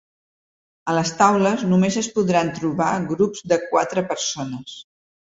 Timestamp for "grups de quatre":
3.13-4.05